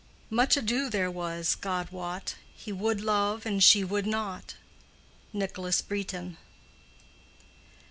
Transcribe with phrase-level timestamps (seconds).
[0.31, 4.55] "Much adoe there was, God wot; He wold love and she wold not."
[5.31, 6.37] —NICHOLAS BRETON.